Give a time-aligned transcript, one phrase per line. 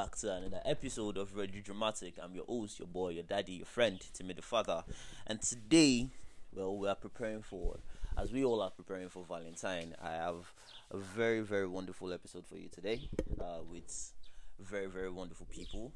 [0.00, 2.14] back to another episode of Radio Dramatic.
[2.22, 4.82] I'm your host, your boy, your daddy, your friend, Timmy the Father.
[5.26, 6.08] And today,
[6.54, 7.76] well, we are preparing for,
[8.16, 10.54] as we all are preparing for Valentine, I have
[10.90, 14.14] a very, very wonderful episode for you today uh, with
[14.58, 15.92] very, very wonderful people.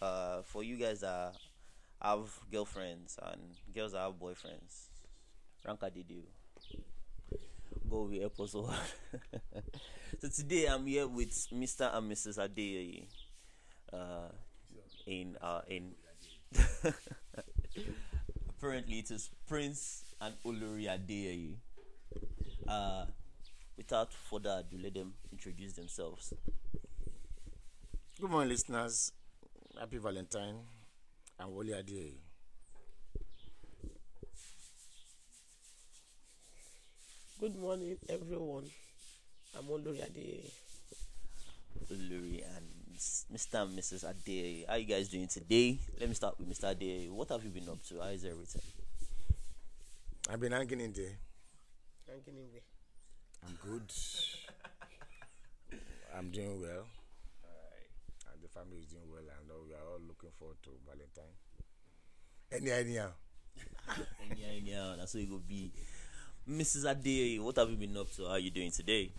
[0.00, 1.34] Uh, for you guys that
[2.00, 3.42] have girlfriends and
[3.74, 4.86] girls that have boyfriends,
[5.68, 6.22] Ranka did you?
[7.90, 8.70] Go with episode.
[10.22, 11.94] so today I'm here with Mr.
[11.94, 12.38] and Mrs.
[12.38, 13.04] Adeye.
[13.92, 14.28] Uh,
[15.06, 15.92] in uh, in
[18.48, 21.56] apparently it is Prince and Olori Adeye.
[22.66, 23.06] Uh,
[23.76, 26.32] without further ado, let them introduce themselves.
[28.20, 29.12] Good morning, listeners.
[29.78, 30.56] Happy Valentine.
[31.40, 32.14] I'm Wole Adeye.
[37.40, 38.70] Good morning, everyone.
[39.58, 40.50] I'm Olori Adeye.
[41.90, 43.62] Olori and s- Mr.
[43.62, 44.04] and Mrs.
[44.04, 44.66] Adeye.
[44.68, 45.78] How you guys doing today?
[45.98, 46.74] Let me start with Mr.
[46.74, 47.10] Adeye.
[47.10, 48.00] What have you been up to?
[48.00, 48.62] How is everything?
[50.30, 51.16] I've been hanging in there.
[52.06, 52.62] Hanging in way.
[53.44, 53.92] I'm good.
[56.16, 56.86] I'm doing well.
[58.32, 59.20] And the family is doing well.
[59.20, 61.34] And we are all looking forward to Valentine.
[62.52, 63.10] Any idea?
[64.36, 65.72] yeah, yeah, that's what it will be.
[66.48, 66.84] Mrs.
[66.84, 68.24] Adeye, what have you been up to?
[68.24, 69.12] How are you doing today?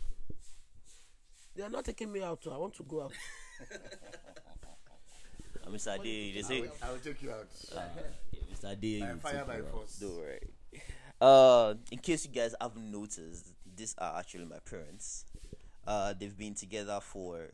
[1.55, 2.39] They are not taking me out.
[2.51, 3.13] I want to go out.
[5.65, 5.97] Uh, Mr.
[5.97, 7.47] Adeye, they I say, will, I will take you out.
[7.75, 7.79] uh,
[8.53, 8.75] Mr.
[8.75, 9.97] Adeye, By you fire, by you force.
[9.99, 10.39] Don't worry.
[11.21, 15.25] Uh, in case you guys haven't noticed, these are actually my parents.
[15.87, 17.47] Uh, they've been together for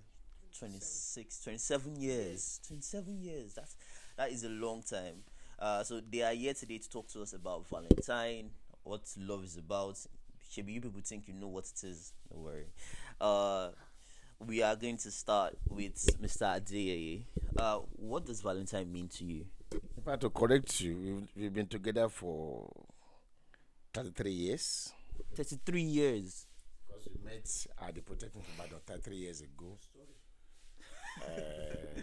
[0.57, 2.59] 26, 27 years.
[2.67, 3.53] 27 years.
[3.53, 3.75] That's
[4.17, 5.23] that is a long time.
[5.59, 8.49] Uh, so they are here today to talk to us about Valentine,
[8.83, 9.97] what love is about.
[10.57, 12.11] Maybe you people think you know what it is.
[12.31, 12.65] Don't worry.
[13.21, 13.69] Uh,
[14.45, 16.59] we are going to start with Mr.
[16.59, 17.23] Adeye.
[17.57, 19.45] Uh, what does Valentine mean to you?
[19.71, 22.71] In fact, to correct you, we've, we've been together for
[23.93, 24.93] 33 years.
[25.35, 26.45] 33 years.
[26.87, 29.77] Because we met at the Polytechnic Ibadan 33 years ago.
[31.21, 32.01] Uh,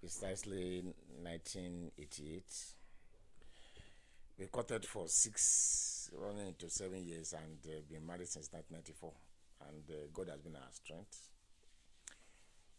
[0.00, 0.82] precisely
[1.22, 2.42] 1988.
[4.38, 9.12] We courted for six, running into seven years, and uh, been married since 1994.
[9.68, 11.33] And uh, God has been our strength.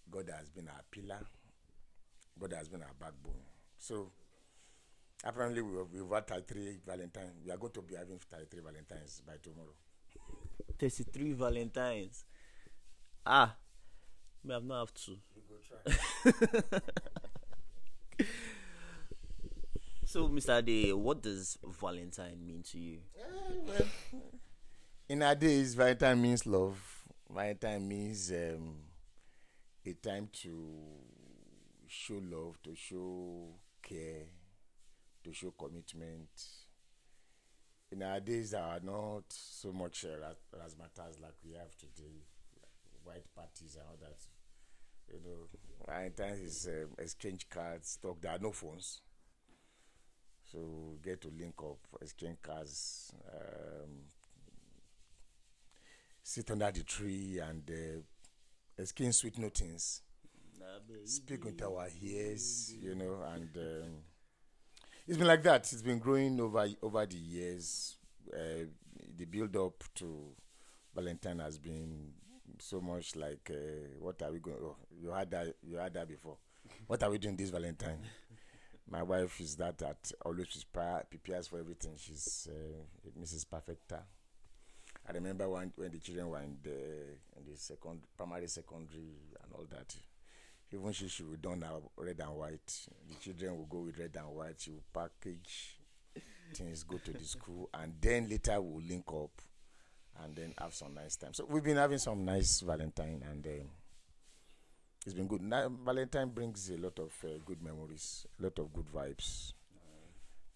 [0.09, 1.19] God has been our pillar.
[2.39, 3.41] God has been our backbone.
[3.77, 4.11] So,
[5.23, 7.31] apparently, we have, we've had 33 Valentine.
[7.45, 9.73] We are going to be having 33 Valentines by tomorrow.
[10.79, 12.25] 33 Valentines.
[13.25, 13.55] Ah,
[14.43, 15.17] me have not have.
[15.35, 16.79] We try.
[20.15, 20.59] So, Mr.
[20.59, 22.99] Ade, what does Valentine mean to you?
[25.09, 26.79] In our days, Valentine means love.
[27.29, 28.75] Valentine means um,
[29.87, 30.49] a time to
[31.87, 33.49] show love, to show
[33.81, 34.25] care,
[35.23, 36.29] to show commitment.
[37.91, 42.23] In our days, there are not so much uh, razzmatazz like we have today,
[43.03, 44.17] white parties and all that.
[45.07, 45.47] You know,
[45.87, 48.21] Valentine is um, exchange cards, talk.
[48.21, 49.01] There are no phones.
[50.51, 53.91] So get to link up, exchange cards, um,
[56.23, 58.01] sit under the tree and uh,
[58.77, 60.01] exchange sweet nothings.
[61.05, 63.91] Speak into our ears, you know, and um,
[65.07, 65.61] it's been like that.
[65.71, 67.97] It's been growing over over the years.
[68.33, 68.65] Uh,
[69.17, 70.33] the build up to
[70.95, 72.11] Valentine has been
[72.59, 74.57] so much like, uh, what are we going?
[74.61, 75.55] Oh, you had that.
[75.61, 76.37] You had that before.
[76.87, 77.99] What are we doing this Valentine?
[78.89, 80.65] My wife is that that always
[81.09, 81.93] prepares for everything.
[81.97, 83.45] She's uh, Mrs.
[83.49, 84.03] Perfecta.
[85.07, 86.71] I remember when when the children were in the
[87.37, 89.95] in the second primary, secondary, and all that.
[90.73, 92.87] Even she she would don her red and white.
[93.07, 94.59] The children will go with red and white.
[94.59, 95.77] She will package
[96.53, 99.41] things, go to the school, and then later we'll link up,
[100.23, 101.33] and then have some nice time.
[101.33, 103.69] So we've been having some nice Valentine, and um,
[105.05, 105.41] it's been good.
[105.41, 109.53] Now, Valentine brings a lot of uh, good memories, a lot of good vibes.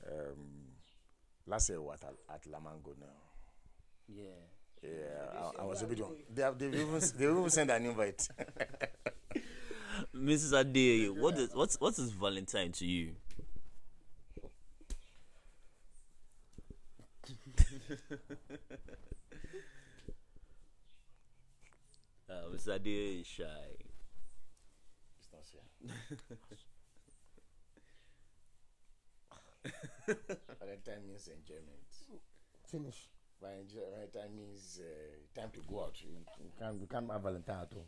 [0.08, 0.74] Um,
[1.46, 3.29] last year, what at, at Lamango now.
[4.16, 4.24] Yeah.
[4.82, 6.00] Yeah, I, I was a bit.
[6.34, 8.28] They have they've even they even sent an invite.
[10.16, 10.54] Mrs.
[10.58, 13.16] Ade, what is what's what is Valentine to you?
[22.30, 22.76] uh, Mr.
[22.76, 23.44] Ade is shy.
[25.20, 25.64] It's not fair.
[30.60, 31.84] Valentine means enjoyment.
[32.66, 33.10] Finish.
[33.42, 35.96] By enjoy, Valentine means uh, time to go out.
[36.02, 36.10] You,
[36.44, 37.84] you can't you can't have Valentine at home.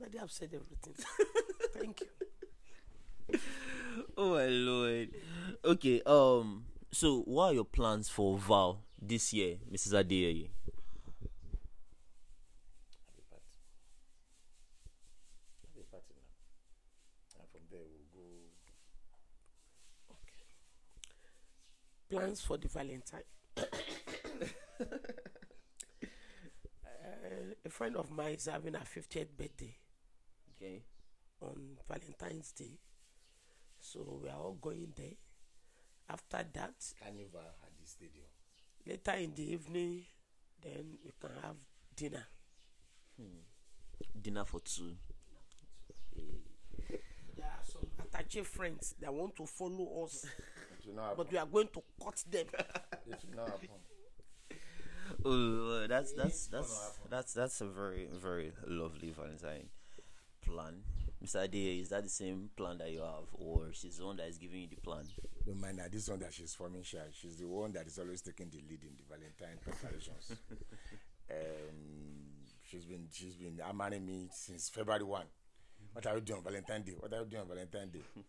[0.00, 0.94] Already have said everything.
[1.74, 3.38] Thank you.
[4.16, 5.08] Oh my lord.
[5.64, 6.00] Okay.
[6.06, 6.64] Um.
[6.92, 9.92] So, what are your plans for Val this year, Mrs.
[10.04, 10.50] Adeyeye?
[22.14, 23.22] Plans for the Valentine.
[23.58, 23.64] uh,
[27.64, 29.74] a friend of mine is having her 50th birthday.
[30.56, 30.82] Okay.
[31.42, 32.78] On Valentine's Day.
[33.80, 35.16] So we are all going there.
[36.08, 38.26] After that, Carnival at the stadium.
[38.86, 40.04] Later in the evening,
[40.62, 41.56] then we can have
[41.96, 42.26] dinner.
[43.16, 43.40] Hmm.
[44.20, 44.92] Dinner for two.
[46.14, 46.24] There
[48.14, 50.26] are some attaché friends that want to follow us
[51.16, 52.46] but we are going to cut them.
[53.06, 53.68] it will not happen.
[55.24, 59.68] Oh, that's that's that's that's that's a very very lovely Valentine
[60.46, 60.82] plan.
[61.24, 61.44] Mr.
[61.44, 64.36] Ade, is that the same plan that you have, or she's the one that is
[64.36, 65.06] giving you the plan?
[65.46, 65.90] Don't mind that.
[65.90, 66.98] This one that she's forming shy.
[67.12, 70.32] She's the one that is always taking the lead in the Valentine preparations.
[71.30, 71.76] um,
[72.68, 75.26] she's been she's been hammering me since February one.
[75.94, 76.94] What are you doing on Valentine Day?
[76.98, 78.02] What are you doing on Valentine Day?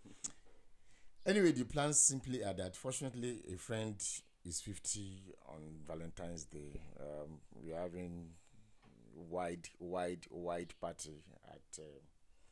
[1.27, 3.99] Anyway, the plans simply are that fortunately a friend
[4.43, 6.79] is 50 on Valentine's Day.
[6.99, 8.27] Um, we're having
[9.15, 11.99] wide, wide, wide party at uh,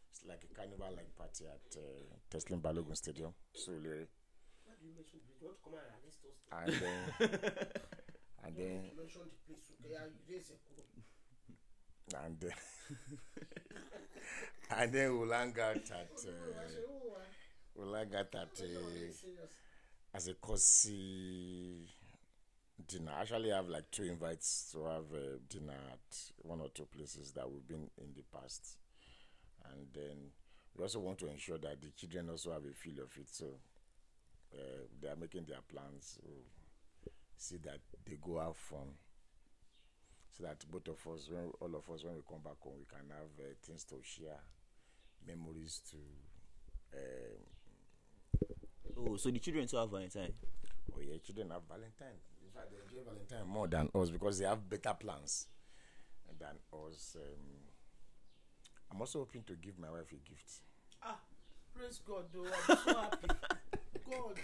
[0.09, 4.07] it's like a carnival like party at uh, Teslim Balogun Stadium, So, Surulere.
[6.51, 7.29] And then,
[8.43, 8.89] and then,
[12.25, 12.51] and then,
[14.77, 16.25] and then we'll hang out at.
[16.27, 16.31] Uh,
[17.75, 19.13] like that at a,
[20.15, 21.87] as a cozy
[22.87, 23.11] dinner.
[23.19, 27.31] Actually, I have like two invites to have a dinner at one or two places
[27.33, 28.77] that we've been in the past.
[29.71, 30.17] And then
[30.77, 33.29] we also want to ensure that the children also have a feel of it.
[33.29, 33.45] So
[34.53, 36.19] uh, they are making their plans.
[36.21, 36.29] So
[37.37, 38.93] see that they go have fun.
[40.37, 42.85] So that both of us, when, all of us, when we come back home, we
[42.85, 44.41] can have uh, things to share,
[45.27, 45.97] memories to
[46.97, 47.39] um,
[48.95, 50.33] Oh, so the children too have Valentine.
[50.95, 52.19] Oh yeah, children have Valentine.
[52.43, 55.47] In fact, they enjoy Valentine more than us because they have better plans
[56.39, 57.15] than us.
[57.19, 57.39] Um,
[58.91, 60.61] I'm also hoping to give my wife a gift.
[61.01, 61.17] Ah,
[61.75, 62.45] praise God, though.
[62.45, 63.27] I'm so happy.
[64.11, 64.35] God,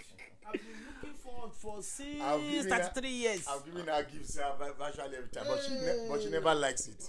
[0.46, 0.62] I've been
[0.96, 3.46] looking forward for since 33 years.
[3.48, 6.88] I've given her gifts uh, virtually every time, but she, ne- but she never likes
[6.88, 7.08] it.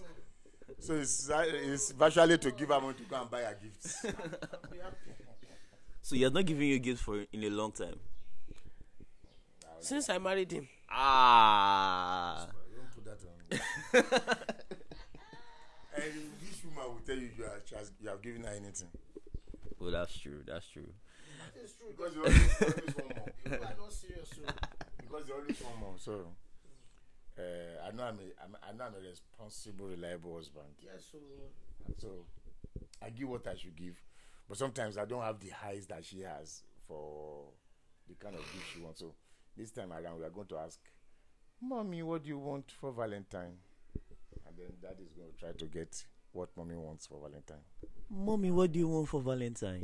[0.80, 4.06] So it's, it's virtually to give her money to go and buy her gifts.
[6.04, 7.96] So he has not given you gifts for in a long time.
[9.80, 10.68] Since I married him.
[10.90, 12.48] Ah.
[12.76, 14.28] Don't put that on.
[15.96, 18.90] and this woman will tell you you, are, has, you have given her anything.
[19.80, 20.42] Well, that's true.
[20.46, 20.90] That's true.
[21.56, 21.88] That is true.
[21.96, 23.28] Because you always, always want more.
[23.46, 24.42] You are not serious, so.
[25.02, 25.94] Because you always want more.
[25.98, 26.26] So.
[27.38, 30.68] Uh, I know I'm a, I'm, I know I'm a responsible, reliable husband.
[30.84, 31.18] Yes, so.
[31.98, 32.26] So
[33.02, 34.02] I give what I should give.
[34.48, 37.46] But sometimes I don't have the highs that she has for
[38.08, 39.00] the kind of gift she wants.
[39.00, 39.14] So
[39.56, 40.80] this time around, we are going to ask,
[41.62, 43.54] Mommy, what do you want for Valentine?
[44.48, 47.64] And then Dad is going to try to get what Mommy wants for Valentine.
[48.10, 49.84] Mommy, what do you want for Valentine?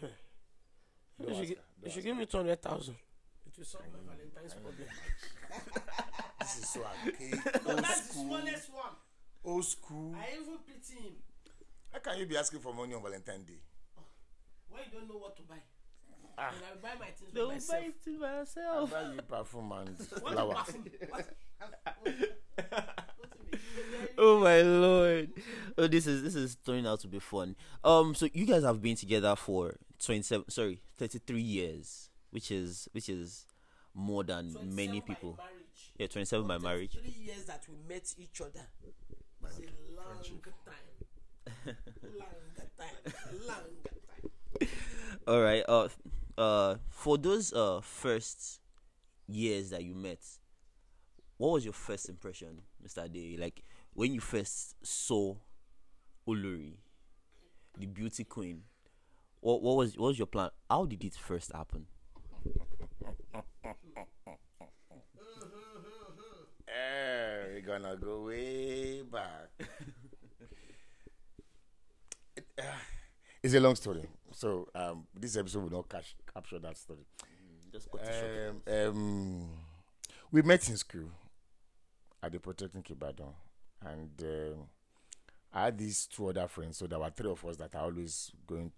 [0.00, 2.94] you, should, you should give me 200,000.
[3.46, 4.88] It will solve my Valentine's problem.
[6.40, 7.66] this is so archaic.
[7.66, 8.24] Old That's school.
[8.24, 8.92] the smallest one.
[9.44, 10.14] Old school.
[10.16, 11.12] I even pity him.
[11.92, 13.60] How can you be asking for money on Valentine's Day?
[14.68, 15.56] Why you don't know what to buy?
[16.38, 16.48] Ah.
[16.54, 17.70] And I buy my things Don't by myself.
[17.70, 18.44] buy it by
[18.98, 20.54] I buy you perfume and What flower.
[20.54, 20.84] perfume?
[21.10, 21.28] What?
[24.18, 25.30] oh my lord.
[25.76, 27.54] Oh, this is this is turning out to be fun.
[27.84, 32.50] Um, so you guys have been together for twenty seven, sorry, thirty three years, which
[32.50, 33.44] is which is
[33.94, 35.36] more than many people.
[35.38, 35.92] Marriage.
[35.98, 36.92] Yeah, twenty seven by marriage.
[36.92, 38.66] Three years that we met each other.
[39.44, 40.22] It's a long
[40.64, 41.76] time.
[42.18, 42.26] long
[42.78, 43.12] time.
[43.46, 43.56] Long
[44.60, 44.68] time.
[45.26, 45.64] All right.
[45.68, 45.88] Uh,
[46.38, 48.60] uh, for those uh first
[49.28, 50.20] years that you met,
[51.36, 53.36] what was your first impression, Mister Day?
[53.38, 53.62] Like
[53.94, 55.34] when you first saw
[56.28, 56.74] Olori,
[57.78, 58.62] the beauty queen.
[59.40, 60.50] What what was what was your plan?
[60.70, 61.86] How did it first happen?
[66.72, 69.50] Eh, we're gonna go way back.
[72.36, 72.62] It, uh,
[73.42, 77.04] it's a long story, so um, this episode will not cash, capture that story.
[77.70, 78.14] Just cut it
[78.64, 78.88] short.
[78.88, 79.48] Um, um,
[80.30, 81.10] we met in school
[82.22, 83.34] at the Polytechnic Ibadan,
[83.84, 84.66] and um,
[85.52, 88.30] I had these two other friends, so there were three of us that are always
[88.46, 88.72] going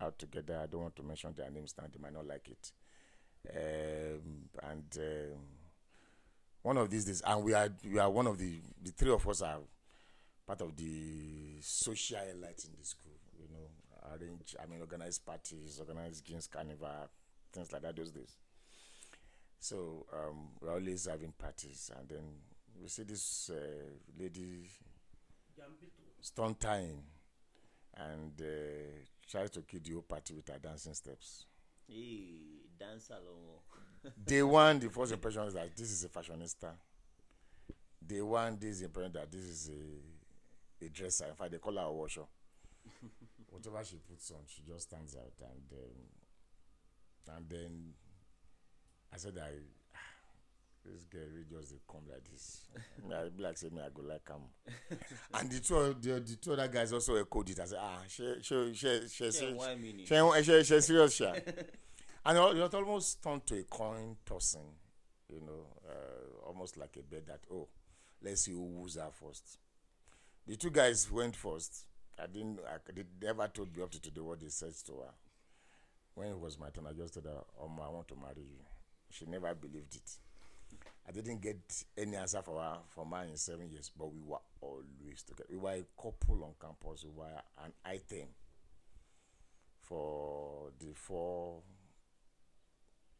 [0.00, 0.60] out together.
[0.62, 2.72] I don't want to mention their names now; they might not like it.
[3.50, 5.38] Um, and um,
[6.62, 9.26] one of these days, and we are we are one of the the three of
[9.28, 9.58] us are
[10.46, 13.12] part of the social elites in the school.
[13.38, 17.08] You know, arrange, I mean, organize parties, organize games, carnival,
[17.52, 18.36] things like that those days.
[19.60, 22.24] So um, we're always having parties, and then
[22.80, 24.68] we see this uh, lady
[26.20, 27.02] stunt tying
[27.96, 28.44] and uh,
[29.28, 31.46] tries to kill the whole party with her dancing steps.
[31.88, 34.12] Hey, dance along.
[34.24, 36.70] Day one, the first impression is that this is a fashionista.
[38.06, 41.26] Day one, this impression that this is a a dresser.
[41.26, 42.22] In fact, they call her a washer.
[43.50, 45.32] Whatever she puts on, she just stands out.
[45.40, 47.92] And um, and then
[49.12, 49.50] I said, I
[50.92, 52.62] this girl really just dey come like this.
[53.14, 54.98] I be like say me I go like am.
[55.34, 57.60] and the two the, the two other guys also echoed it.
[57.60, 60.08] I said, ah, she she she she Say she minute.
[60.08, 61.32] she she she serious sha.
[62.26, 64.72] and it it almost turned to a coin tossing,
[65.28, 67.68] you know, uh, almost like a bet that oh,
[68.22, 69.58] let's see who woos her first.
[70.46, 71.86] The two guys went first.
[72.20, 72.58] I didn't.
[72.66, 75.14] I they never told me up to today what they said to her.
[76.14, 78.64] When it was my turn, I just told her, "Um, I want to marry you."
[79.10, 80.10] She never believed it.
[81.08, 84.36] I didn't get any answer for her from her in seven years, but we were
[84.60, 85.48] always together.
[85.50, 87.04] We were a couple on campus.
[87.04, 88.28] We were an item
[89.80, 91.62] for the four,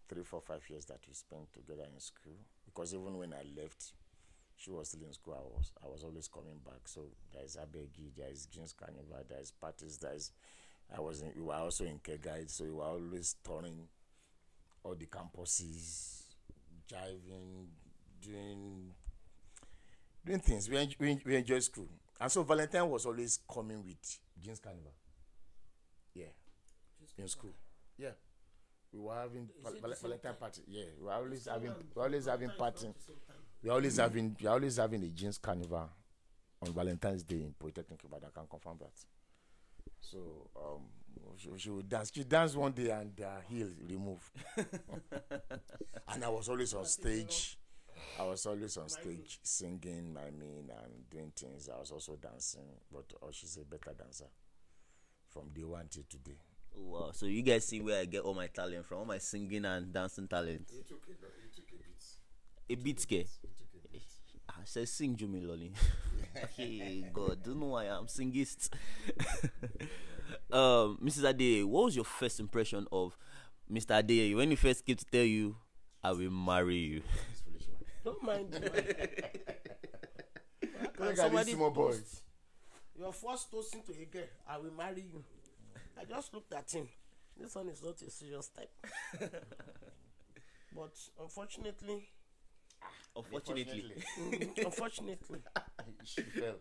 [0.07, 2.37] three, four, five years that we spent together in school.
[2.67, 3.93] Because even when I left,
[4.57, 5.35] she was still in school.
[5.35, 6.81] I was I was always coming back.
[6.85, 10.33] So there is Abegi, there is Jeans Carnival, there is parties, there is
[10.95, 13.89] I was in, we were also in Kegite, so we were always touring
[14.83, 16.23] all the campuses,
[16.89, 17.69] driving,
[18.21, 18.93] doing
[20.25, 20.69] doing things.
[20.69, 21.89] We enjoy, we, we enjoy school,
[22.21, 24.93] and so Valentine was always coming with Jeans Carnival.
[26.15, 26.25] Yeah,
[27.19, 27.51] in school.
[27.97, 28.11] Yeah,
[28.93, 30.35] we were having val- Valentine time?
[30.41, 30.63] party.
[30.67, 32.89] Yeah, we were always Same having we were always having party.
[33.63, 35.89] We always having we always having a jeans carnival
[36.63, 38.31] on Valentine's Day in Polytechnic Ibadan.
[38.35, 38.93] I can confirm that.
[40.01, 40.83] So um,
[41.37, 42.11] she, she would dance.
[42.15, 44.31] She danced one day and her heel removed,
[46.09, 47.59] and I was always on stage.
[48.19, 51.69] I was always on stage singing, I mean, and doing things.
[51.69, 54.27] I was also dancing, but oh, she's a better dancer
[55.29, 56.39] from day one till today.
[56.75, 57.11] Wow.
[57.13, 59.93] So you guys see where I get all my talent from, all my singing and
[59.93, 60.69] dancing talent.
[60.73, 61.89] You took a, you took a bit.
[62.71, 63.29] A bit bit.
[64.49, 65.73] I said sing Jumi Lolly.
[66.57, 68.71] hey God, don't know why I'm singist.
[70.53, 71.29] um, Mrs.
[71.29, 73.17] Ade, what was your first impression of
[73.71, 73.99] Mr.
[73.99, 75.57] Ade when he first came to tell you
[76.03, 77.03] I will marry you?
[78.05, 78.55] Don't mind
[81.01, 81.99] at Somebody small boys.
[81.99, 82.23] toast.
[82.99, 85.25] Your first toasting to a girl, I will marry you.
[85.99, 86.89] I just looked at him.
[87.39, 88.71] This one is not a serious type.
[90.75, 92.09] but unfortunately,
[93.17, 93.95] Unfortunately.
[94.21, 95.41] mm, unfortunately,
[96.05, 96.55] she fell.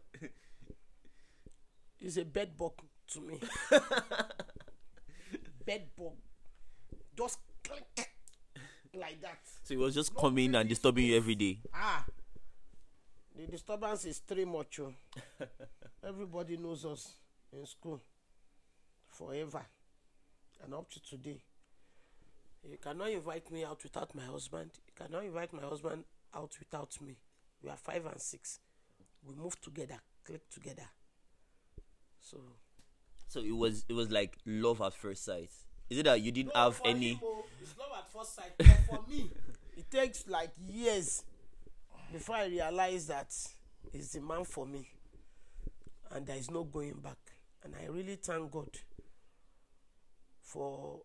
[1.99, 2.73] It's a bed bug
[3.13, 3.39] to me.
[5.65, 6.13] bed bug.
[7.15, 8.09] Just click
[8.93, 9.39] like that.
[9.63, 11.59] So he was just coming and disturbing you every day.
[11.73, 12.05] Ah,
[13.35, 14.79] the disturbance is three much.
[14.79, 14.93] oh.
[16.03, 17.13] Everybody knows us
[17.51, 18.01] in school
[19.09, 19.65] forever
[20.63, 21.41] and up to today.
[22.63, 24.71] You cannot invite me out without my husband.
[24.87, 26.03] You cannot invite my husband
[26.35, 27.17] out without me.
[27.63, 28.59] We are five and six.
[29.25, 30.87] We move together, click together.
[32.19, 32.37] So
[33.27, 35.49] So it was it was like love at first sight.
[35.89, 38.51] Is it that you didn't have any him, oh, it's love at first sight.
[38.57, 39.31] But for me,
[39.77, 41.23] it takes like years
[42.11, 43.33] before I realize that
[43.91, 44.89] he's the man for me,
[46.11, 47.17] and there is no going back.
[47.63, 48.69] And I really thank God
[50.41, 51.01] for.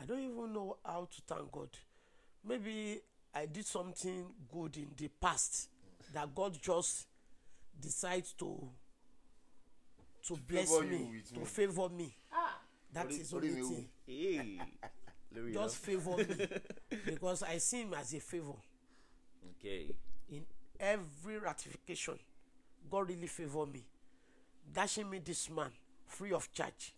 [0.00, 1.68] I don't even know how to thank God.
[2.46, 3.00] Maybe
[3.34, 5.68] I did something good in the past
[6.14, 7.06] that God just
[7.80, 8.68] decides to
[10.26, 11.44] to bless me, to me.
[11.46, 12.14] favor me.
[12.32, 12.58] Ah.
[12.92, 14.60] That Ori- is ori only mi thing Hey.
[15.36, 16.46] Lórí just favor me
[17.06, 18.54] because I see him as a favor
[19.58, 19.94] Okay.
[20.28, 20.44] in
[20.78, 22.18] every ratification.
[22.90, 23.84] God really favor me,
[24.74, 25.70] dashing me this man
[26.06, 26.94] free of charge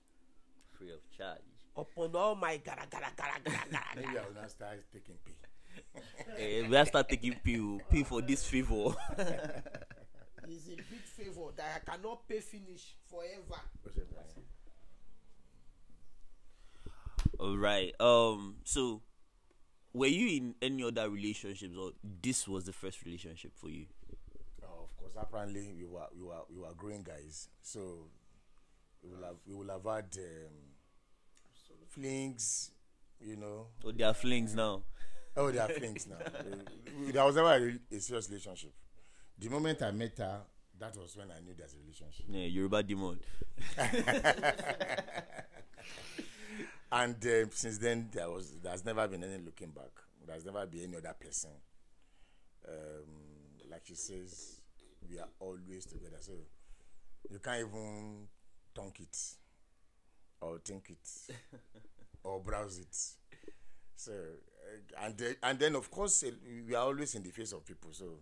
[0.79, 1.41] Free of charge.
[1.77, 3.97] Upon all my gara gara gara gara gara.
[3.97, 5.35] Maybe I will now start taking pay.
[6.39, 8.95] Eh, we have start taking P P for this favor.
[10.49, 13.61] It's a big favor that I cannot pay finish forever.
[17.39, 17.95] All right.
[17.99, 18.57] Um.
[18.65, 19.01] So,
[19.95, 23.87] were you in any other relationships, or this was the first relationship for you?
[24.63, 28.11] Oh, of course, apparently we were we were we were growing guys, so
[29.03, 30.53] we will have we will have had um,
[31.93, 32.71] flings,
[33.21, 33.67] you know.
[33.85, 34.83] Oh, they are flings now.
[35.37, 36.17] Oh, they are flings now.
[37.11, 38.73] There was never a, a serious relationship.
[39.39, 40.41] The moment I met her,
[40.79, 42.27] that was when I knew there's a relationship.
[42.29, 43.21] Yeah, Yoruba demon.
[46.93, 49.91] and uh, since then, there was there's never been any looking back.
[50.27, 51.51] There's never been any other person.
[52.69, 54.61] Um, like she says,
[55.09, 56.19] we are always together.
[56.21, 56.33] So
[57.31, 58.29] you can't even
[58.75, 59.17] tonk it
[60.43, 61.35] or think it
[62.25, 62.97] or browse it.
[63.97, 66.31] So uh, and then, and then of course uh,
[66.67, 67.91] we are always in the face of people.
[67.93, 68.19] So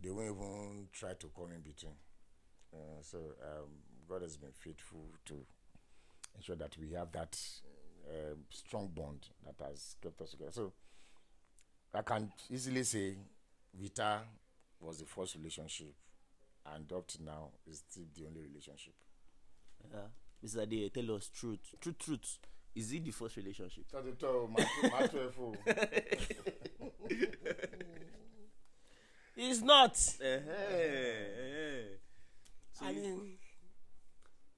[0.00, 1.94] they won't even try to come in between.
[2.72, 3.68] Uh, so um,
[4.08, 5.34] God has been faithful to
[6.36, 7.38] ensure that we have that
[8.08, 10.52] uh, strong bond that has kept us together.
[10.52, 10.72] So
[11.94, 13.16] I can easily say
[13.78, 14.20] Vita
[14.80, 15.94] was the first relationship,
[16.74, 18.94] and up to now is still the only relationship.
[19.92, 20.00] Yeah.
[20.44, 20.62] Mr.
[20.62, 21.74] Ade, tell us truth.
[21.80, 22.38] Truth, truth.
[22.74, 23.84] Is it the first relationship?
[29.36, 29.92] It's not.
[29.92, 30.38] Uh-huh.
[32.74, 33.38] So I mean,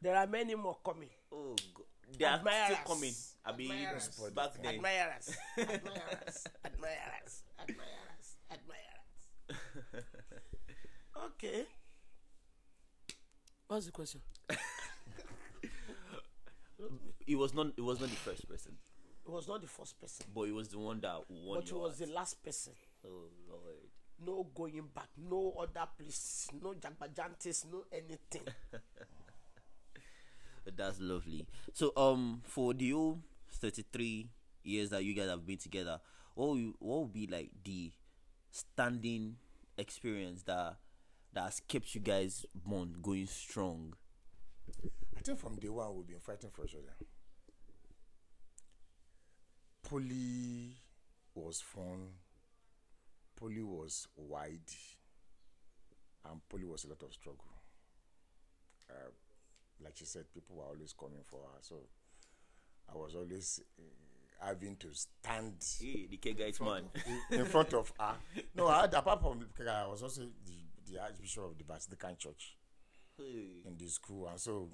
[0.03, 1.09] there are many more coming.
[1.33, 1.85] oh, God.
[2.19, 2.65] they are Admirers.
[2.67, 3.15] still coming.
[3.45, 4.09] I mean, Admirers.
[4.35, 4.75] back then.
[4.75, 5.37] Admirers.
[5.59, 6.45] Admirers.
[6.65, 7.43] Admirers.
[7.61, 8.37] Admirers.
[8.51, 10.05] Admirers.
[11.27, 11.65] Okay.
[13.69, 14.21] What's the question?
[17.27, 17.69] It was not.
[17.77, 18.73] It was not the first person,
[19.27, 21.75] It was not the first person, but it was the one that won but it
[21.75, 22.73] was the last person.
[23.05, 23.91] Oh Lord.
[24.25, 28.43] No going back, no other place, no jagbajantes, no anything.
[30.77, 31.47] That's lovely.
[31.73, 34.31] So, um, for the old thirty-three
[34.63, 36.01] years that you guys have been together,
[36.35, 37.93] what will, what will be like the
[38.51, 39.37] standing
[39.77, 40.77] experience that
[41.33, 43.95] that has kept you guys bond going strong?
[45.25, 46.93] Think from day one we've been fighting for each other.
[49.83, 50.77] Poly
[51.35, 52.09] was fun.
[53.35, 54.61] Poly was wide,
[56.31, 57.45] and poly was a lot of struggle.
[58.91, 59.11] Uh,
[59.83, 61.77] like she said, people were always coming for her, so
[62.93, 66.85] I was always uh, having to stand Hey, the Kegite man.
[67.31, 68.15] in front of her.
[68.55, 72.17] No, I had, apart from the I was also the, the Archbishop of the Basilican
[72.19, 72.57] Church
[73.17, 74.69] hey, in the school, and so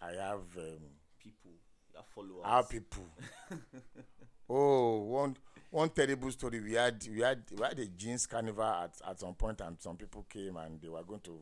[0.00, 0.40] I have.
[0.56, 0.78] Um,
[1.18, 1.50] people,
[1.92, 2.42] your followers.
[2.44, 3.04] our people.
[4.50, 5.36] oh, one
[5.70, 6.60] one terrible story.
[6.60, 9.96] We had we had we had a jeans carnival at, at some point, and some
[9.96, 11.40] people came and they were going to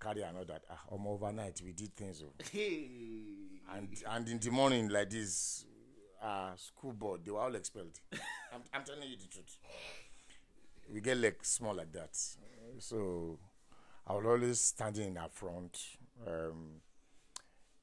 [0.00, 0.58] carry another.
[0.70, 2.32] Ah, um, overnight we did things, oh.
[2.52, 2.88] Hey.
[3.74, 5.64] and and in the morning like this,
[6.22, 7.98] uh, school board they were all expelled.
[8.52, 9.58] I'm, I'm telling you the truth.
[10.92, 12.16] We get like small like that,
[12.78, 13.38] so
[14.06, 15.78] I was always standing in her front.
[16.26, 16.80] Um,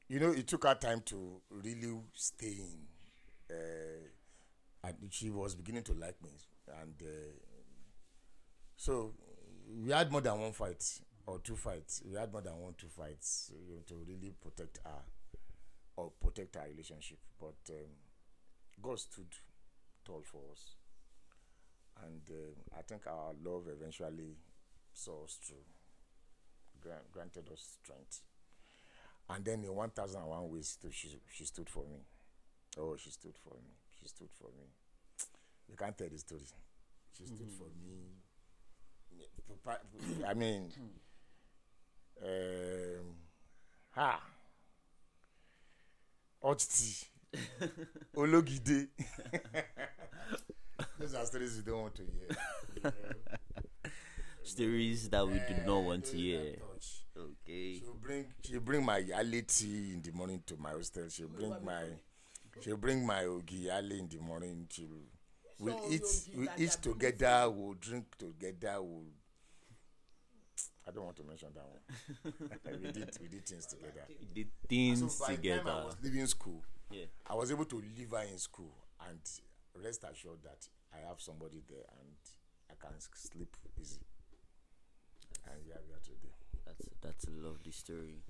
[0.08, 2.80] you know, it took her time to really stay in.
[3.50, 4.08] Uh,
[4.84, 6.32] and she was beginning to like me,
[6.82, 7.32] and uh,
[8.76, 9.14] so
[9.84, 10.84] we had more than one fight
[11.26, 12.02] or two fights.
[12.06, 15.02] We had more than one two fights you know, to really protect her
[15.98, 17.20] or protect our relationship.
[17.40, 17.92] But um,
[18.82, 19.34] God stood
[20.06, 20.76] tall for us,
[22.04, 24.38] and um I think our love eventually
[24.94, 25.66] saw us through,
[27.12, 28.22] granted us strength.
[29.34, 32.00] And then in 1001 ways, too, she, she stood for me.
[32.78, 33.74] Oh, she stood for me.
[34.00, 34.66] She stood for me.
[35.70, 36.42] You can't tell the story.
[37.18, 38.22] She stood for me.
[40.28, 40.72] I mean,
[42.22, 43.16] um,
[43.92, 44.22] ha,
[46.42, 47.08] hot tea,
[48.16, 48.90] ologide.
[51.00, 52.94] Those are stories you don't want to hear.
[54.44, 56.56] Stories that we do not want to hear.
[56.58, 57.03] touch.
[57.24, 57.80] Okay.
[57.80, 61.08] She'll bring she'll bring my yale tea in the morning to my hostel.
[61.10, 61.84] She'll bring my
[62.62, 64.68] she'll bring my ogi yale in the morning.
[64.70, 64.88] She'll
[65.60, 67.50] we'll So eat ogi we that eat they are together.
[67.50, 68.82] We'll drink together.
[68.82, 69.06] We'll
[70.86, 72.34] I don't want to mention that one.
[72.82, 74.04] we did we did things together.
[74.20, 75.86] We did things so by the time I together.
[75.86, 77.06] was leaving school, Yeah.
[77.26, 78.74] I was able to leave her in school
[79.10, 79.20] and
[79.82, 82.10] rest assured that I have somebody there and
[82.70, 84.02] I can sleep easy.
[85.50, 86.34] And yeah, we are today.
[87.24, 88.24] That's a lovely story.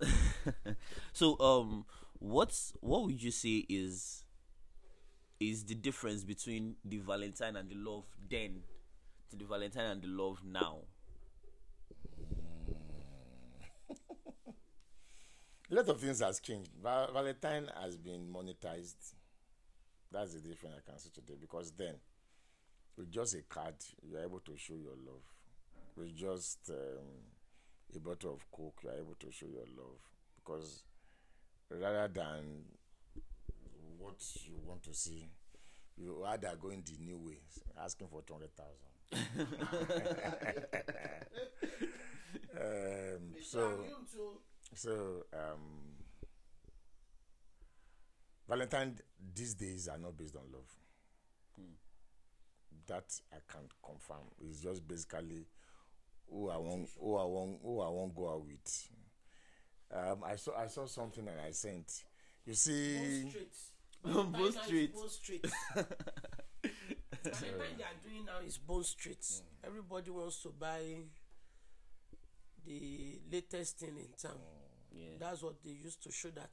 [1.12, 1.84] so um
[2.18, 4.24] what's what would you say is
[5.38, 8.62] is the difference between the Valentine and the love then
[9.30, 10.78] to the Valentine and the love now?
[15.70, 16.70] A lot of things has changed.
[16.82, 19.14] Val- Valentine has been monetized.
[20.12, 21.94] That's the difference I can see today because then
[22.96, 25.24] with just a card you are able to show your love.
[25.96, 27.06] with just um,
[27.96, 30.00] a bottle of coke, you are able to show your love
[30.36, 30.82] because
[31.70, 32.64] rather than
[33.98, 35.28] what you want to see,
[35.96, 37.38] you rather going the new way,
[37.82, 38.86] asking for two hundred thousand.
[42.60, 43.84] um, so,
[44.74, 45.90] so um,
[48.48, 48.96] Valentine
[49.34, 50.68] these days are not based on love.
[51.56, 51.74] Hmm.
[52.86, 54.26] That I can't confirm.
[54.40, 55.46] It's just basically
[56.30, 58.88] who I want, who I want, who I want go out with.
[59.92, 62.04] Um, I saw I saw something and I sent.
[62.46, 63.32] You see,
[64.04, 64.94] Bone Street.
[64.94, 65.42] Bone Street.
[66.62, 69.20] the thing they are doing now is Bone Street.
[69.20, 69.42] Mm.
[69.66, 70.80] Everybody wants to buy
[72.66, 74.38] the latest thing in town.
[74.38, 74.70] Mm.
[74.92, 75.16] Yeah.
[75.18, 76.50] That's what they used to show that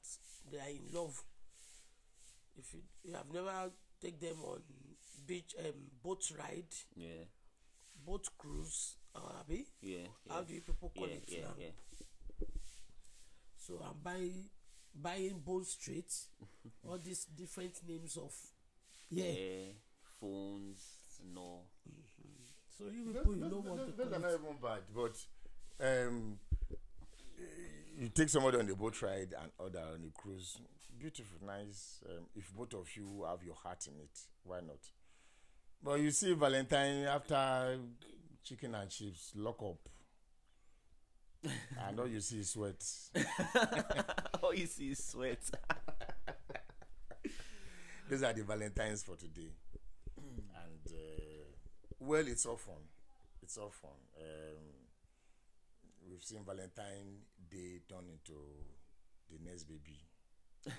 [0.51, 1.23] they are in love.
[2.57, 4.61] If you, you have never take them on
[5.25, 7.25] beach um, boat ride, yeah,
[8.05, 9.65] boat cruise, uh, abi?
[9.81, 10.33] Yeah, yeah.
[10.33, 11.53] How do you people call yeah, it yeah, now?
[11.59, 12.47] Yeah.
[13.57, 14.45] So I'm buying
[14.95, 16.13] buying Bone Street,
[16.87, 18.33] all these different names of
[19.09, 19.71] yeah, yeah
[20.19, 20.79] phones,
[21.33, 21.61] no.
[21.87, 22.29] Mm-hmm.
[22.77, 23.97] So you people, you know what?
[23.97, 26.37] Those are not even bad, but um,
[27.99, 30.57] you take somebody on the boat ride and other on the cruise.
[30.99, 32.03] Beautiful, nice.
[32.09, 34.79] Um, if both of you have your heart in it, why not?
[35.83, 37.77] But you see, Valentine after
[38.47, 39.89] chicken and chips, lock up.
[41.85, 42.83] I know you see sweat.
[44.41, 45.39] All you see is sweat.
[48.09, 49.51] These are the Valentines for today,
[50.15, 51.43] and uh,
[51.99, 52.75] well, it's all fun.
[53.43, 53.91] It's all fun.
[54.17, 54.63] Um,
[56.09, 58.39] we've seen Valentine Day turn into
[59.29, 59.99] the next baby.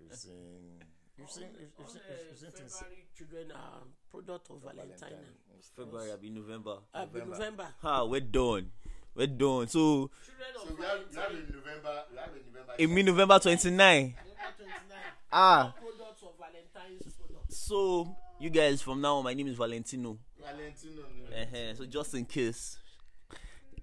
[0.00, 0.82] we've seen.
[1.20, 2.78] You've seen, you've, you've seen, you've seen things.
[2.78, 4.96] February children are product of Valentine.
[4.98, 5.40] Valentine.
[5.76, 6.76] February, I'll be November.
[6.94, 7.66] I'll be November.
[7.82, 8.70] Ha, we're done.
[9.14, 9.68] We're done.
[9.68, 12.02] So, so we have, we have in November.
[12.10, 12.72] We have in November.
[12.78, 13.76] In mid November 29.
[13.76, 14.14] November
[14.56, 14.98] 29.
[15.32, 15.74] Ah.
[15.78, 17.56] Products of Valentine's products.
[17.56, 20.16] So, you guys, from now on, my name is Valentino.
[20.40, 21.02] Valentino.
[21.30, 21.74] Uh-huh.
[21.74, 22.78] So, just in case.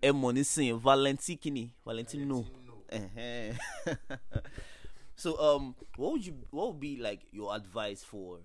[0.02, 1.74] M money saying Valentini.
[1.86, 2.46] Valentino.
[2.92, 3.54] Valentino.
[3.88, 3.96] Uh-huh.
[5.18, 8.40] so, um, what would you, what would be like your advice for,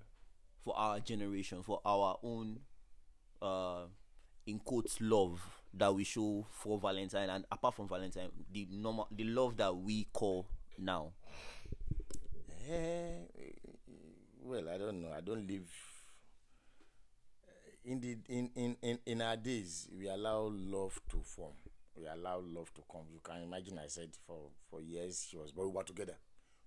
[0.64, 2.60] for our generation, for our own,
[3.42, 3.84] uh,
[4.46, 5.40] in quotes, love
[5.74, 10.06] that we show for Valentine, and apart from Valentine, the normal, the love that we
[10.12, 10.46] call
[10.78, 11.12] now.
[12.70, 13.26] Uh,
[14.42, 15.12] well, I don't know.
[15.16, 15.68] I don't live.
[17.84, 21.54] In the in, in, in, in our days, we allow love to form.
[21.96, 23.06] We allow love to come.
[23.12, 23.78] You can imagine.
[23.78, 26.16] I said for for years she was, but we were together.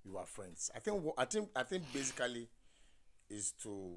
[0.05, 0.69] We were friends.
[0.75, 1.03] I think.
[1.17, 1.49] I think.
[1.55, 2.47] I think basically,
[3.29, 3.95] is to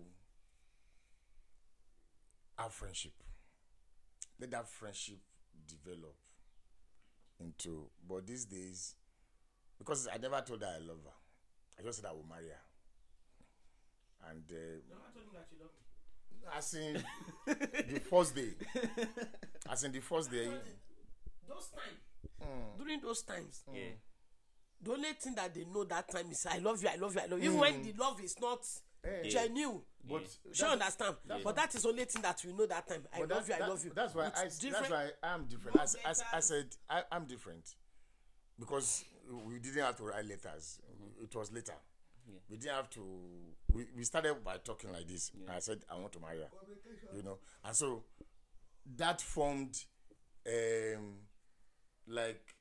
[2.59, 3.13] have friendship
[4.41, 5.19] let that friendship
[5.67, 6.15] develop
[7.41, 8.95] into but these days
[9.79, 11.13] because i never told her i love her
[11.79, 15.59] i just said i will marry her and uh, no, I told you that you
[15.61, 16.49] love me.
[16.57, 18.51] as in the first day
[19.71, 20.49] as in the first day
[21.49, 22.01] those times
[22.43, 22.79] mm.
[22.79, 23.91] during those times yeah
[24.83, 27.21] the only thing that they know that time is i love you i love you
[27.21, 27.55] i love you mm.
[27.55, 28.61] even when the love is not
[29.05, 29.29] yeah.
[29.29, 30.53] genuine but yeah.
[30.53, 31.37] sure understand yeah.
[31.43, 33.85] but that is only thing that we know that time i love you i love
[33.85, 37.75] you that's why i that's why i'm different as, as i said I, i'm different
[38.59, 39.05] because
[39.47, 41.25] we didn't have to write letters mm-hmm.
[41.25, 41.75] it was later
[42.27, 42.39] yeah.
[42.49, 43.01] we didn't have to
[43.73, 45.55] we, we started by talking like this yeah.
[45.55, 46.49] i said i want to marry her
[47.15, 48.03] you know and so
[48.97, 49.85] that formed
[50.47, 51.15] um
[52.07, 52.55] like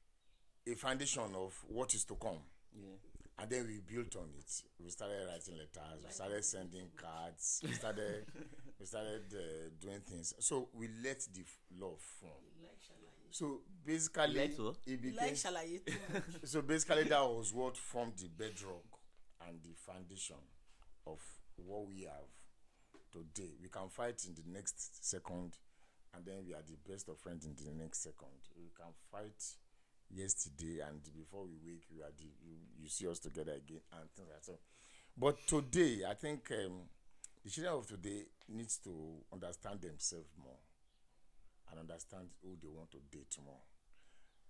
[0.72, 2.40] a foundation of what is to come.
[2.76, 2.96] Yeah.
[3.40, 4.64] And then we built on it.
[4.84, 6.04] We started writing letters.
[6.04, 7.62] We started sending cards.
[7.64, 8.26] We started
[8.80, 10.34] we started uh, doing things.
[10.40, 11.44] So we let the
[11.80, 12.32] love form.
[13.30, 14.52] So basically
[14.88, 15.36] it became
[16.44, 18.86] so basically that was what formed the bedrock
[19.48, 20.38] and the foundation
[21.06, 21.20] of
[21.58, 22.28] what we have
[23.12, 23.52] today.
[23.62, 25.58] We can fight in the next second
[26.16, 28.42] and then we are the best of friends in the next second.
[28.56, 29.38] We can fight
[30.14, 34.10] yesterday and before we wake you are the, you, you see us together again and
[34.16, 34.60] things like that.
[35.18, 36.88] But today i think um,
[37.44, 38.92] the children of today needs to
[39.34, 40.60] understand themselves more
[41.72, 43.60] and understand who they want to date more.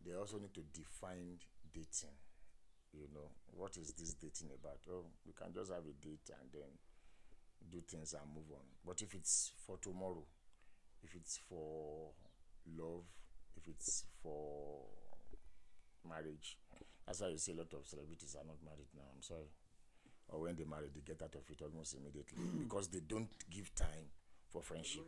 [0.05, 1.41] They also need to define
[1.73, 2.13] dating
[2.93, 3.29] you know.
[3.53, 4.79] What is this dating about?
[4.89, 6.71] Oh we can just have a date and then
[7.69, 8.65] do things and move on.
[8.85, 10.23] But if it's for tomorrow
[11.03, 12.11] if it's for
[12.77, 13.05] love
[13.55, 14.81] if it's for
[16.09, 16.57] marriage.
[17.05, 19.07] That's why you see a lot of celebrities are not married now.
[19.15, 19.47] I'm sorry.
[20.29, 23.73] Or when they marry, they get out of it almost immediately because they don't give
[23.75, 24.11] time
[24.49, 25.03] for friendship.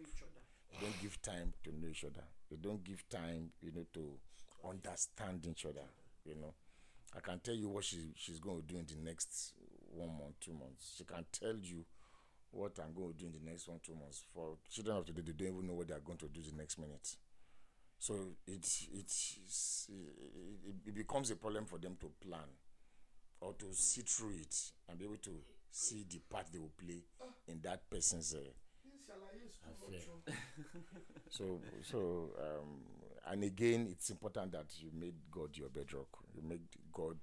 [0.71, 2.23] They don't give time to know each other.
[2.49, 4.17] They don't give time, you know, to
[4.67, 5.85] understand each other.
[6.25, 6.53] You know,
[7.15, 9.53] I can tell you what she she's going to do in the next
[9.91, 10.95] one month, two months.
[10.97, 11.83] She can tell you
[12.51, 14.23] what I'm going to do in the next one, two months.
[14.33, 16.55] For children of today, they don't even know what they are going to do the
[16.55, 17.15] next minute.
[17.99, 18.15] So
[18.47, 19.11] it it
[20.89, 22.47] it, becomes a problem for them to plan
[23.41, 24.55] or to see through it
[24.89, 25.31] and be able to
[25.71, 27.03] see the part they will play
[27.47, 28.39] in that person's uh,
[29.69, 30.01] affair.
[31.29, 32.81] so so um,
[33.31, 36.07] and again, it's important that you made God your bedrock.
[36.33, 37.17] You make God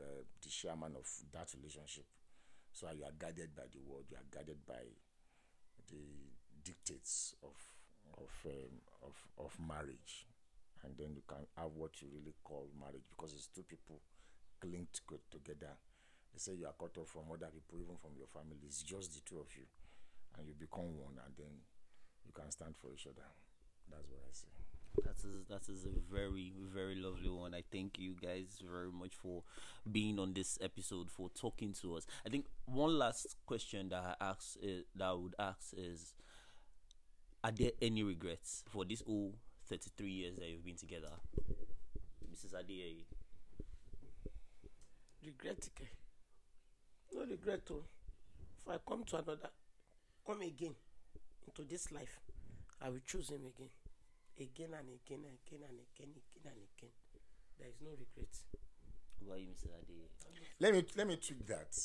[0.00, 2.04] uh, the chairman of that relationship.
[2.72, 4.04] So you are guided by the word.
[4.10, 4.84] You are guided by
[5.88, 6.02] the
[6.62, 7.56] dictates of
[8.18, 10.26] of um, of of marriage,
[10.84, 14.00] and then you can have what you really call marriage because it's two people
[14.64, 15.76] linked together.
[16.32, 18.58] They say you are cut off from other people, even from your family.
[18.64, 19.64] It's just the two of you,
[20.38, 21.52] and you become one, and then
[22.24, 23.26] you can stand for each other.
[23.90, 24.48] That's what I say.
[25.04, 27.54] That is that is a very very lovely one.
[27.54, 29.44] I thank you guys very much for
[29.90, 32.06] being on this episode for talking to us.
[32.26, 36.12] I think one last question that I ask is, that I would ask is
[37.42, 39.34] are there any regrets for this whole
[39.70, 41.12] 33 years that you've been together?
[42.26, 42.58] Mrs.
[42.58, 43.06] Adie.
[45.24, 45.68] Regret,
[47.14, 47.60] no regret.
[47.70, 47.84] Oh.
[48.58, 49.50] If I come to another,
[50.26, 50.74] come again
[51.46, 52.18] into this life,
[52.82, 53.70] I will choose him again,
[54.40, 56.90] again and again and again and again, again and again.
[57.60, 58.34] There is no regret.
[59.20, 59.70] Why, Mrs.
[59.78, 60.10] Adie?
[60.58, 61.76] Let me let me tweak that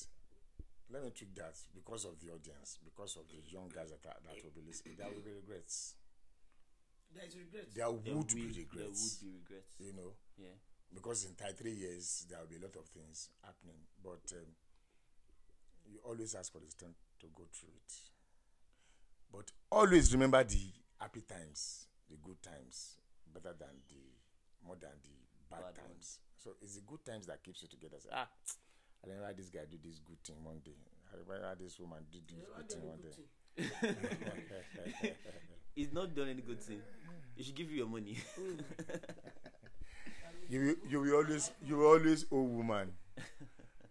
[0.92, 4.18] let me tweak that because of the audience, because of the young guys that are,
[4.26, 4.96] that will be listening.
[4.98, 5.96] There will be regrets.
[7.16, 7.74] There is regrets.
[7.74, 8.76] There, would, will, be regrets.
[8.76, 9.74] There would be regrets.
[9.80, 10.12] You know.
[10.36, 10.60] Yeah.
[10.94, 14.48] Because in three years there will be a lot of things happening, but um,
[15.88, 17.92] you always ask for the strength to go through it.
[19.32, 22.96] But always remember the happy times, the good times,
[23.34, 24.04] better than the
[24.66, 25.16] more than the
[25.52, 25.90] bad, bad times.
[25.90, 26.20] Ones.
[26.40, 27.98] So it's the good times that keeps you together.
[28.00, 28.28] Say, ah,
[29.04, 30.80] I remember this guy do this good thing one day.
[31.12, 33.12] I remember this woman did this good thing one day.
[35.76, 36.80] He's not done any good thing.
[37.36, 38.18] He should give you your money.
[40.50, 42.92] you you will always you will always owe woman.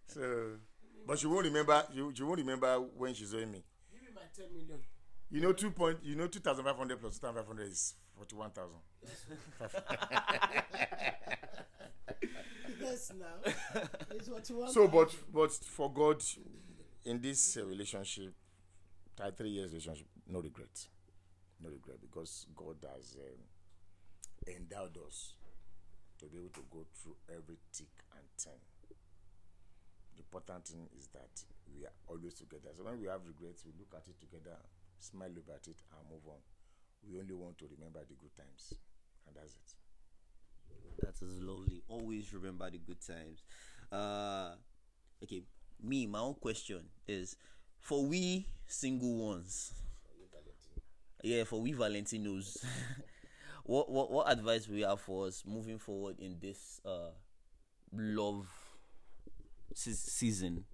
[0.07, 0.53] So,
[1.07, 3.63] but you won't remember you you won't remember when she's owing me.
[3.93, 4.81] Give me my ten million.
[5.31, 7.69] You know two point you know two thousand five hundred plus two thousand five hundred
[7.71, 8.79] is forty one thousand.
[12.81, 13.53] yes, now.
[14.11, 14.73] It's what you want.
[14.73, 16.23] So, but but for God,
[17.05, 18.33] in this uh, relationship,
[19.17, 20.87] tied three years relationship, no regret,
[21.65, 23.41] no regret, because God has um,
[24.55, 25.33] endowed us
[26.21, 28.61] to be able to go through every tick and turn.
[30.15, 31.43] The important thing is that
[31.75, 32.71] we are always together.
[32.77, 34.57] So when we have regrets, we look at it together,
[35.01, 36.39] smile about it, and move on.
[37.03, 38.75] We only want to remember the good times,
[39.27, 39.75] and that's it.
[41.01, 41.83] That is lovely.
[41.89, 43.43] Always remember the good times.
[43.91, 44.55] Uh,
[45.23, 45.43] okay,
[45.83, 47.37] me, my own question is
[47.81, 49.73] for we single ones.
[51.25, 52.63] Yeah, for we Valentinos.
[53.65, 57.13] what what what advice we have for us moving forward in this uh
[57.93, 58.47] love
[59.75, 60.65] se- season?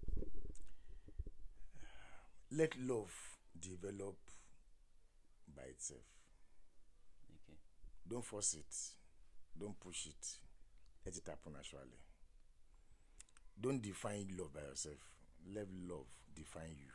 [2.50, 3.12] Let love
[3.60, 4.16] develop
[5.56, 6.02] by itself.
[7.30, 7.58] Okay.
[8.08, 8.74] Don't force it
[9.58, 10.38] don't push it.
[11.04, 11.98] Let it happen naturally.
[13.60, 14.98] Don't define love by yourself.
[15.54, 16.90] Let love define you.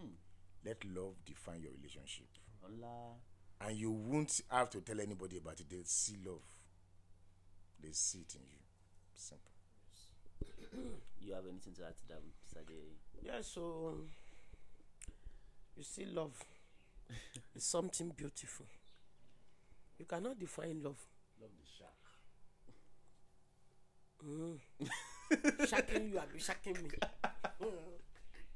[0.00, 0.14] Hmm.
[0.64, 2.28] Let love define your relationship.
[2.64, 3.14] Hola.
[3.60, 5.66] And you won't have to tell anybody about it.
[5.70, 6.42] They'll see love.
[7.82, 8.58] They see it in you.
[9.14, 9.50] Simple.
[11.20, 12.22] you have anything to add to that,
[12.52, 12.76] Sade?
[13.22, 14.08] Yeah, so um,
[15.76, 16.32] you see, love
[17.54, 18.66] is something beautiful.
[19.98, 20.98] You cannot define love
[21.40, 22.04] love the shark.
[24.26, 24.58] Mm.
[25.68, 26.90] shacking you, I be shacking me.
[27.62, 27.70] Mm.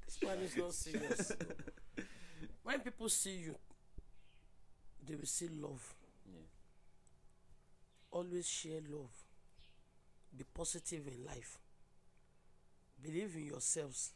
[0.05, 1.33] This one is not serious.
[2.65, 3.55] when people see you,
[5.09, 5.95] they will see love.
[6.27, 6.41] Yeah.
[8.11, 9.11] Always share love.
[10.37, 11.59] Be positive in life.
[13.03, 14.13] Believe in yourselves.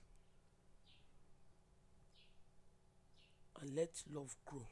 [3.61, 4.67] And let love grow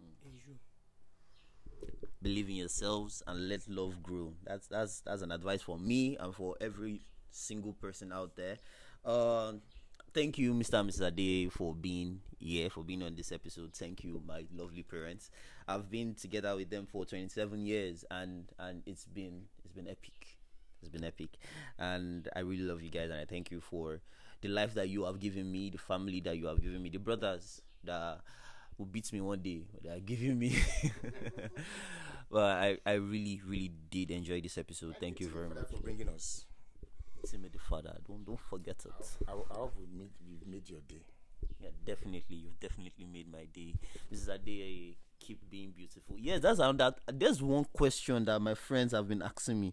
[0.00, 0.26] mm.
[0.26, 0.54] in you
[2.22, 6.34] believe in yourselves and let love grow that's that's that's an advice for me and
[6.34, 8.56] for every single person out there
[9.04, 9.52] uh,
[10.18, 14.02] thank you mr and mrs ade for being here for being on this episode thank
[14.02, 15.30] you my lovely parents
[15.68, 20.36] i've been together with them for 27 years and and it's been it's been epic
[20.80, 21.38] it's been epic
[21.78, 24.00] and i really love you guys and i thank you for
[24.40, 26.98] the life that you have given me the family that you have given me the
[26.98, 28.18] brothers that
[28.76, 29.62] will beat me one day.
[29.82, 30.56] They are giving me.
[32.30, 34.94] but I, I really, really did enjoy this episode.
[35.00, 36.44] Thank you very much for bringing us.
[37.30, 37.96] Timmy the father.
[38.06, 39.06] Don't don't forget it.
[39.28, 41.02] I, I hope we made, we've made your day.
[41.60, 42.36] Yeah, definitely.
[42.36, 43.74] You've definitely made my day.
[44.10, 44.62] This is a day
[44.92, 46.16] I keep being beautiful.
[46.18, 46.98] Yes, that's on that.
[47.12, 49.72] There's one question that my friends have been asking me.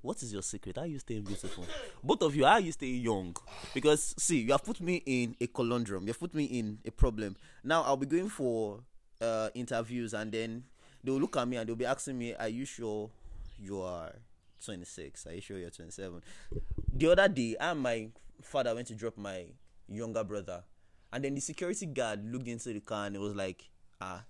[0.00, 0.76] What is your secret?
[0.76, 1.64] How you staying beautiful?
[2.02, 3.34] Both of you, how you staying young?
[3.72, 6.02] Because see, you have put me in a conundrum.
[6.02, 7.36] You have put me in a problem.
[7.62, 8.80] Now I'll be going for
[9.20, 10.64] uh, interviews, and then
[11.02, 13.10] they'll look at me and they'll be asking me, "Are you sure
[13.58, 14.12] you are
[14.64, 15.26] 26?
[15.26, 16.22] Are you sure you're 27?"
[16.92, 18.08] The other day, I and my
[18.42, 19.46] father went to drop my
[19.88, 20.64] younger brother
[21.14, 24.24] and then the security guard looked into the car and it was like, ah,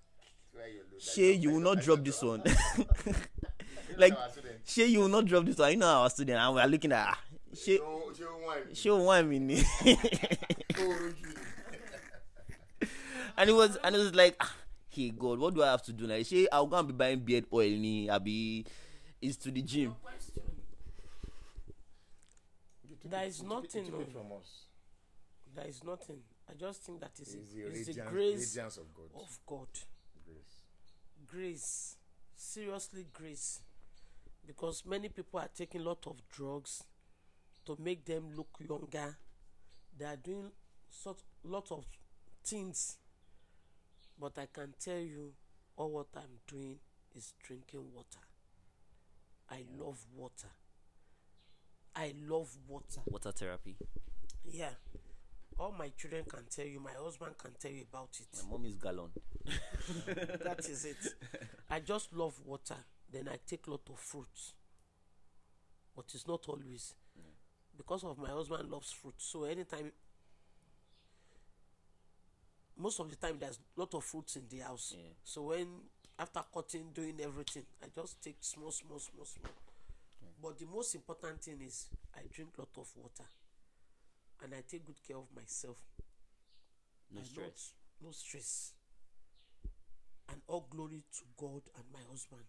[0.98, 2.42] Shay, you will not drop this one.
[3.96, 4.12] like,
[4.66, 5.70] Shay, you will not drop this one.
[5.72, 7.18] You know our student, and we are looking at, ah,
[7.54, 7.78] Shay,
[8.74, 9.64] Shay, one minute.
[13.38, 14.54] and it was, and it was like, ah,
[14.90, 16.22] hey God, what do I have to do now?
[16.22, 17.70] Shay, I'll go and be buying beard oil.
[17.70, 18.66] Ni, I'll be,
[19.22, 19.94] is to the gym.
[23.04, 23.92] There is nothing.
[25.54, 29.10] There is nothing I just think that is it's, it's the, grace of God.
[29.14, 29.68] Of God.
[30.24, 31.26] Grace.
[31.26, 31.96] Grace.
[32.36, 33.60] Seriously, grace.
[34.46, 36.84] Because many people are taking a lot of drugs
[37.64, 39.16] to make them look younger.
[39.98, 40.50] They are doing
[40.90, 41.84] sort lot of
[42.44, 42.98] things.
[44.20, 45.32] But I can tell you
[45.76, 46.76] all what I'm doing
[47.16, 48.20] is drinking water.
[49.50, 50.50] I love water.
[51.96, 53.00] I love water.
[53.06, 53.76] Water therapy.
[54.44, 54.70] Yeah
[55.58, 58.26] all my children can tell you, my husband can tell you about it.
[58.44, 59.10] My mom is gallon.
[60.44, 60.96] that is it.
[61.70, 62.76] I just love water.
[63.12, 64.54] Then I take lot of fruits.
[65.94, 66.94] But it's not always.
[67.18, 67.76] Mm.
[67.76, 69.14] Because of my husband loves fruit.
[69.18, 69.92] So anytime
[72.76, 74.94] most of the time there's a lot of fruits in the house.
[74.96, 75.12] Yeah.
[75.22, 75.68] So when
[76.18, 79.52] after cutting, doing everything, I just take small, small, small, small.
[80.40, 83.24] But the most important thing is I drink lot of water
[84.42, 85.76] and I take good care of myself.
[87.10, 87.72] No I stress.
[88.00, 88.72] Not, no stress.
[90.30, 92.44] And all glory to God and my husband.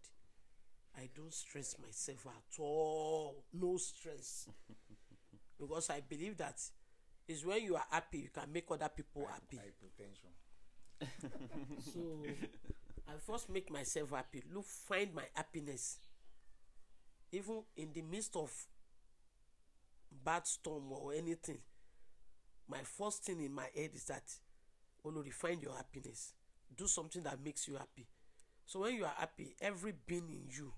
[0.98, 3.44] I don't stress myself at all.
[3.54, 4.48] No stress.
[5.60, 6.60] because I believe that
[7.28, 9.58] is when you are happy, you can make other people happy.
[9.58, 10.34] Hypertension.
[11.94, 12.02] so
[13.08, 14.44] I first make myself happy.
[14.54, 16.00] Look, find my happiness.
[17.36, 18.50] Even in the midst of
[20.24, 21.58] bad storm or anything,
[22.70, 24.24] my first thing in my head is that
[25.06, 26.32] Olori find your happiness.
[26.78, 28.08] Do something that makes you happy.
[28.66, 30.72] So when you are happy every being in you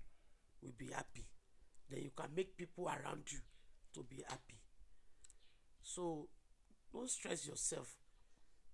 [0.60, 1.26] will be happy.
[1.88, 3.38] Then you can make people around you
[3.94, 4.58] to be happy.
[5.80, 6.26] So
[6.92, 7.88] don't stress yourself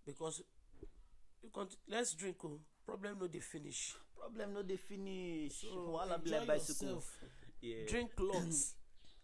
[0.07, 0.43] because
[1.43, 3.95] you can let's drink oh problem no dey finish.
[4.19, 5.61] problem no dey finish.
[5.61, 6.89] So wahala be like bicycle.
[6.95, 7.44] yourself.
[7.65, 7.87] Yeah.
[7.89, 8.75] drink lots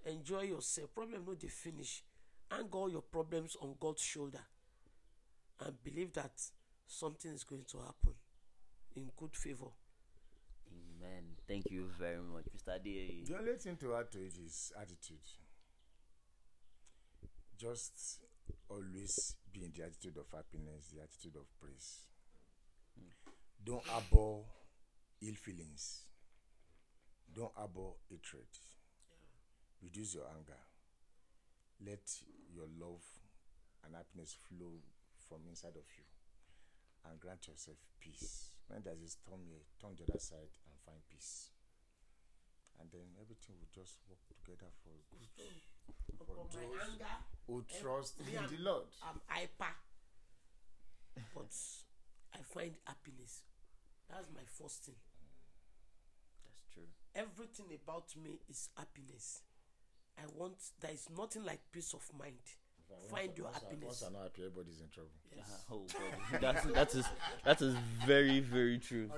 [0.07, 2.03] enjoy yourself problem no dey finish
[2.51, 4.41] hang all your problems on God's shoulder
[5.65, 6.33] and believe that
[6.87, 8.15] something is going to happen
[8.97, 9.71] in good favor.
[10.73, 11.25] Amen.
[11.47, 12.83] Thank you very much, Mr.
[12.83, 13.25] D.
[13.27, 15.19] The only thing to add to it is attitude.
[17.59, 18.21] Just
[18.69, 22.07] always be in the attitude of happiness, the attitude of praise.
[22.99, 23.11] Hmm.
[23.65, 24.45] Don't abhor
[25.23, 26.05] ill feelings.
[27.35, 28.49] Don't abhor hatred.
[29.09, 29.89] Yeah.
[29.89, 30.59] Reduce your anger
[31.85, 32.05] let
[32.53, 33.05] your love
[33.85, 34.85] and happiness flow
[35.17, 36.05] from inside of you
[37.09, 38.53] and grant yourself peace.
[38.69, 41.51] When there's a storm here, turn the other side and find peace.
[42.79, 45.27] And then everything will just work together for good.
[46.17, 46.53] For those
[47.49, 48.89] who eh, trust in the Lord.
[49.03, 49.75] I'm hyper.
[51.35, 51.53] But
[52.33, 53.43] I find happiness.
[54.09, 55.01] That's my first thing.
[57.15, 57.35] That's true.
[57.37, 59.43] Everything about me is happiness.
[60.19, 62.35] I want there is nothing like peace of mind.
[63.11, 63.85] Find your happiness.
[63.85, 65.11] Once I'm not happy, everybody's in trouble.
[65.35, 65.47] Yes.
[65.71, 67.07] Uh, oh God, that's that is
[67.45, 67.75] that is
[68.07, 69.09] very very true.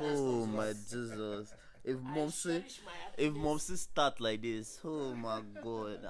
[0.00, 1.52] Oh my Jesus.
[1.84, 2.64] If mom say
[3.16, 6.00] if mom say start like this, oh my God,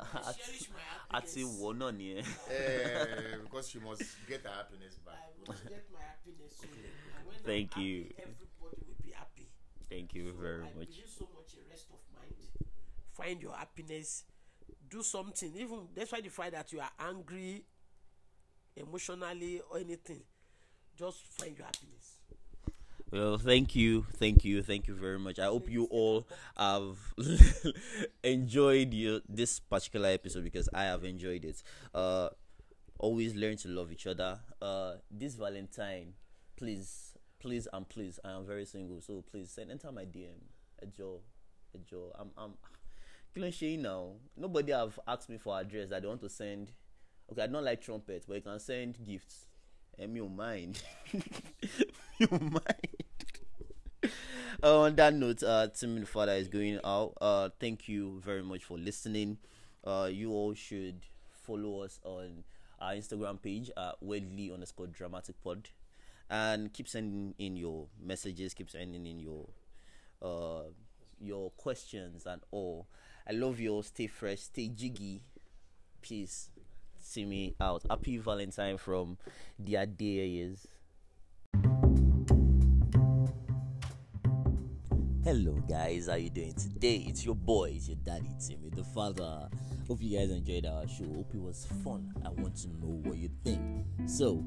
[1.11, 2.23] I'd say one on here.
[3.43, 5.15] because she must get her happiness back.
[5.17, 6.53] I must get my happiness.
[6.61, 6.67] So
[7.45, 8.03] Thank I'm you.
[8.03, 9.49] Happy, everybody will be happy.
[9.89, 10.89] Thank you so very I much.
[11.07, 12.35] so much a rest of mind.
[13.13, 14.25] Find your happiness.
[14.89, 15.53] Do something.
[15.57, 17.65] Even despite the fact that you are angry
[18.77, 20.23] emotionally or anything
[20.99, 22.21] just find your happiness.
[23.11, 24.07] Well thank you.
[24.17, 24.63] Thank you.
[24.63, 25.39] Thank you very much.
[25.39, 25.85] I hope you.
[25.91, 26.27] all
[26.57, 26.97] have
[28.25, 31.63] enjoyed your, this particular episode because i have enjoyed it.
[31.95, 32.29] Uh
[32.99, 34.41] always learn to love each other.
[34.61, 36.15] Uh this valentine
[36.57, 37.13] please
[37.47, 40.43] please and please, I am very single, so please send enter my DM.
[40.83, 41.21] A Joe,
[41.73, 42.11] a Joe.
[42.19, 42.55] I'm I'm
[43.33, 44.15] killing Shay now.
[44.37, 46.73] Nobody have asked me for address that they want to send.
[47.31, 49.47] Okay, I don't like trumpets, but you can send gifts.
[49.97, 50.83] And me mind.
[52.19, 54.11] you mind.
[54.61, 57.13] uh, on that note, uh, Tim the Father is going out.
[57.21, 59.39] Uh, thank you very much for listening.
[59.85, 62.43] Uh, you all should follow us on
[62.81, 65.69] our Instagram page at weirdly underscore dramatic pod
[66.31, 69.49] and keep sending in your messages, keep sending in your
[70.23, 70.69] uh
[71.21, 72.87] your questions and all.
[73.29, 73.83] I love you all.
[73.83, 75.23] Stay fresh, stay jiggy.
[76.03, 76.51] Peace.
[76.99, 77.83] See me out.
[77.89, 79.17] Happy Valentine from
[79.59, 80.67] the Adeyes.
[85.27, 87.05] Hello guys, how you doing today?
[87.09, 89.49] It's your boy, it's your daddy Timmy, the father.
[89.89, 91.05] Hope you guys enjoyed our show.
[91.05, 92.13] Hope it was fun.
[92.25, 93.61] I want to know what you think.
[94.07, 94.45] So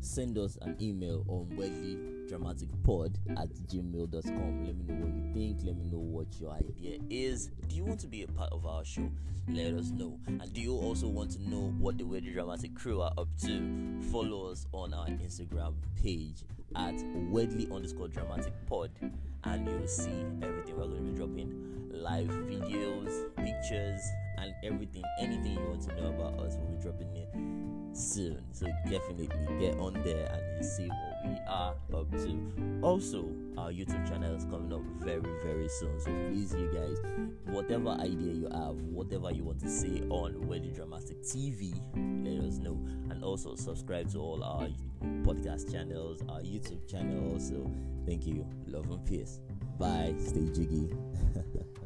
[0.00, 4.64] send us an email on weirdlydramaticpod at gmail.com.
[4.64, 5.58] Let me know what you think.
[5.64, 7.50] Let me know what your idea is.
[7.68, 9.10] Do you want to be a part of our show?
[9.48, 10.18] Let us know.
[10.26, 14.00] And do you also want to know what the Weirdly Dramatic crew are up to?
[14.12, 16.44] Follow us on our Instagram page
[16.76, 16.94] at
[17.30, 18.90] weirdly underscore dramatic pod
[19.44, 24.00] and you'll see everything we're going to be dropping live videos, pictures,
[24.38, 25.02] and everything.
[25.20, 28.42] Anything you want to know about us, we'll be dropping it soon.
[28.52, 29.28] So definitely
[29.58, 32.80] get on there and see what we are up to.
[32.82, 36.00] Also, our YouTube channel is coming up very, very soon.
[36.00, 36.98] So please, you guys,
[37.46, 41.74] whatever idea you have, whatever you want to say on Weirdly Dramatic TV,
[42.24, 42.78] let us know.
[43.10, 44.68] And also subscribe to all our
[45.24, 47.38] podcast channels, our YouTube channel.
[47.40, 47.70] So
[48.06, 48.46] thank you.
[48.66, 49.40] Love and peace.
[49.78, 50.14] Bye.
[50.18, 50.90] Stay jiggy.